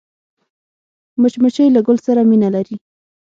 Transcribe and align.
مچمچۍ 1.21 1.67
له 1.75 1.79
ګل 1.85 1.97
سره 2.05 2.21
مینه 2.29 2.49
لري 2.55 2.75